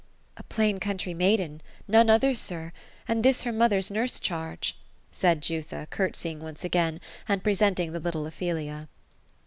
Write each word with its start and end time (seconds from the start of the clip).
^' 0.35 0.39
A 0.39 0.41
plain 0.41 0.79
country 0.79 1.13
•maiden, 1.13 1.59
none 1.87 2.09
other, 2.09 2.33
sir; 2.33 2.71
and 3.07 3.23
this 3.23 3.43
her 3.43 3.51
mother's 3.51 3.91
nurse 3.91 4.19
charge;" 4.19 4.75
said 5.11 5.41
Jutha, 5.41 5.85
curtseying 5.91 6.39
once 6.39 6.63
again, 6.63 6.99
and 7.29 7.43
presenting 7.43 7.91
the 7.91 7.99
little 7.99 8.25
Ophelia. 8.25 8.87